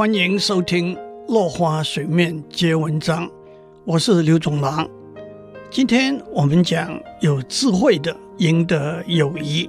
[0.00, 0.96] 欢迎收听
[1.28, 3.28] 《落花水面皆文章》，
[3.84, 4.88] 我是刘总郎。
[5.70, 9.68] 今天我们讲有智慧的赢得友谊。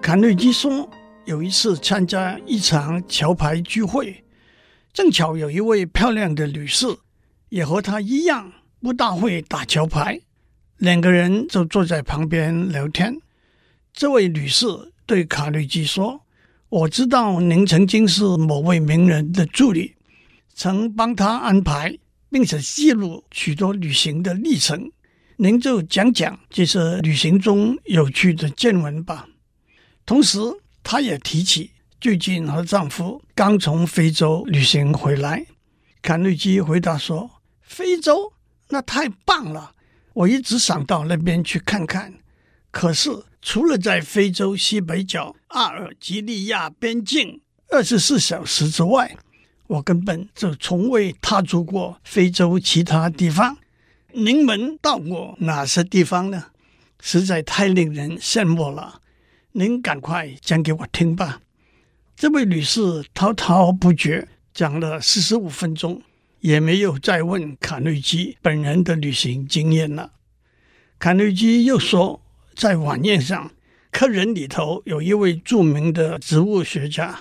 [0.00, 0.88] 卡内基说，
[1.24, 4.22] 有一次参加一场桥牌聚会，
[4.92, 6.86] 正巧有一位漂亮的女士，
[7.48, 10.20] 也和他一样不大会打桥牌，
[10.76, 13.20] 两个人就坐在旁边聊天。
[13.92, 14.66] 这位女士
[15.06, 16.20] 对卡内基说。
[16.70, 19.96] 我知道您曾经是某位名人的助理，
[20.54, 21.98] 曾帮他安排
[22.30, 24.88] 并且记录许多旅行的历程。
[25.36, 29.26] 您就讲讲这些旅行中有趣的见闻吧。
[30.06, 30.38] 同时，
[30.84, 35.44] 她也提起最近和丈夫刚从非洲旅行回来。
[36.02, 37.28] 卡内基回答说
[37.62, 38.32] ：“非洲
[38.68, 39.74] 那太棒了，
[40.14, 42.14] 我一直想到那边去看看。
[42.70, 47.40] 可是……”除了在非洲西北角阿尔及利亚边境
[47.70, 49.16] 二十四小时之外，
[49.66, 53.56] 我根本就从未踏足过非洲其他地方。
[54.12, 56.48] 您们到过哪些地方呢？
[57.00, 59.00] 实在太令人羡慕了。
[59.52, 61.40] 您赶快讲给我听吧。
[62.14, 66.02] 这位女士滔滔不绝讲了四十五分钟，
[66.40, 70.12] 也没有再问卡内基本人的旅行经验了。
[70.98, 72.20] 卡内基又说。
[72.60, 73.50] 在晚宴上，
[73.90, 77.20] 客人里头有一位著名的植物学家，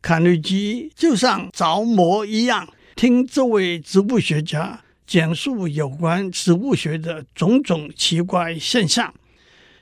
[0.00, 9.12] 卡内基就像着魔一样，听这位植物学家讲述有关植物学的种种奇怪现象，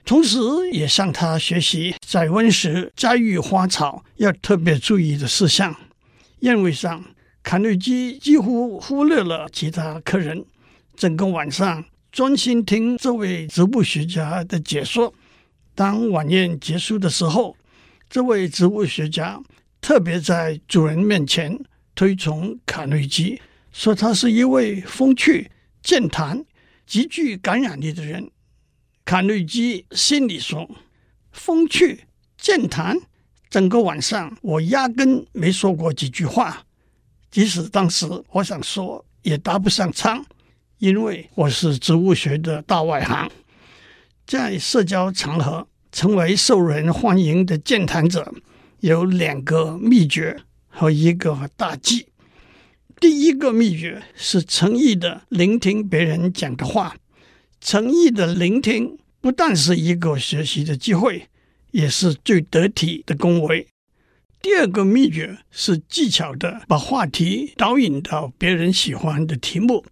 [0.04, 0.36] 同时
[0.72, 5.72] 也向他学习在温室栽育花草要特别注意的事项。
[6.41, 7.04] 宴会上，
[7.44, 10.44] 卡内基几乎忽略了其他客人，
[10.96, 11.84] 整个晚上。
[12.19, 15.14] 专心听这位植物学家的解说。
[15.77, 17.56] 当晚宴结束的时候，
[18.10, 19.41] 这位植物学家
[19.80, 21.56] 特别在主人面前
[21.94, 25.48] 推崇卡内基，说他是一位风趣、
[25.81, 26.44] 健谈、
[26.84, 28.28] 极具感染力的人。
[29.04, 30.69] 卡内基心里说
[31.31, 32.00] ：“风趣、
[32.37, 32.98] 健谈，
[33.48, 36.66] 整个晚上我压根没说过几句话，
[37.31, 40.26] 即使当时我想说，也搭不上腔。”
[40.78, 43.28] 因为我是植物学的大外行，
[44.25, 48.33] 在社交场合成为受人欢迎的健谈者，
[48.78, 50.37] 有两个秘诀
[50.69, 52.06] 和一个大忌。
[53.00, 56.94] 第一个秘诀是诚意的聆听别人讲的话，
[57.61, 61.28] 诚意的聆听不但是一个学习的机会，
[61.72, 63.67] 也是最得体的恭维。
[64.41, 69.84] 第二个秘诀是技巧的把话题导引到别人喜欢的题目。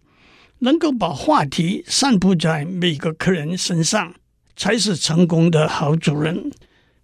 [0.59, 4.15] 能够把话题散布在每个客人身上，
[4.55, 6.51] 才是成功的好主人。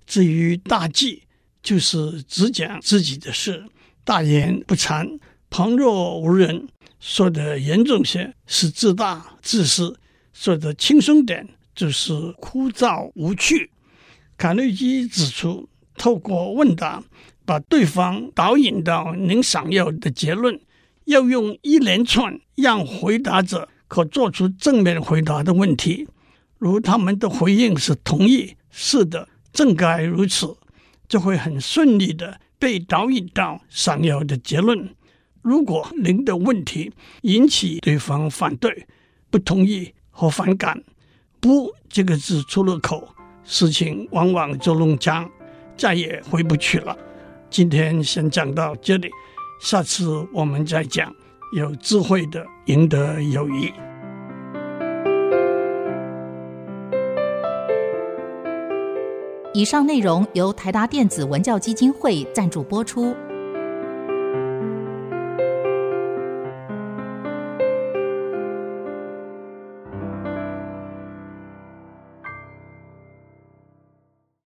[0.05, 1.23] 至于大忌，
[1.61, 3.65] 就是只讲自己的事，
[4.03, 5.19] 大言不惭，
[5.49, 6.67] 旁若无人。
[6.99, 9.99] 说的严重些是自大自私，
[10.33, 13.69] 说的轻松点就是枯燥无趣。
[14.37, 17.03] 卡内基指出，透过问答
[17.45, 20.57] 把对方导引到您想要的结论。
[21.05, 26.07] 要用一连串让回答者可做出正面回答的问题，
[26.57, 30.55] 如他们的回应是同意、是的、正该如此，
[31.07, 34.95] 就会很顺利的被导引到想要的结论。
[35.41, 36.91] 如果您的问题
[37.23, 38.87] 引起对方反对、
[39.29, 40.81] 不同意和反感
[41.41, 43.13] ，“不”这个字出了口，
[43.43, 45.29] 事情往往就弄僵，
[45.75, 46.97] 再也回不去了。
[47.49, 49.09] 今天先讲到这里。
[49.63, 51.15] 下次我们再讲
[51.55, 53.71] 有智慧的赢得友谊。
[59.53, 63.15] 以上内容由台达电子文教基金会赞助播出。